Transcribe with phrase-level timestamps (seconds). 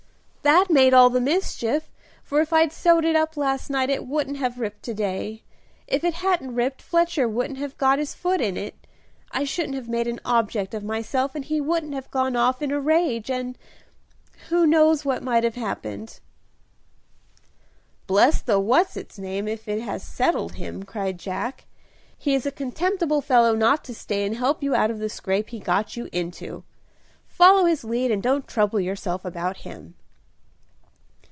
[0.43, 1.91] That made all the mischief,
[2.23, 5.43] for if I'd sewed it last night it wouldn't have ripped to day;
[5.85, 8.73] if it hadn't ripped Fletcher wouldn't have got his foot in it,
[9.31, 12.79] I shouldn't have made an object of myself, he wouldn't have gone off in a
[12.81, 13.55] rage, and
[14.49, 16.19] who knows what might have happened?"
[18.07, 21.65] "Bless the what's its name if it has settled him," cried Jack.
[22.17, 25.49] "He is a contemptible fellow not to stay and help you out of the scrape
[25.49, 26.63] he got you into.
[27.27, 29.93] Follow his lead and don't trouble yourself about him."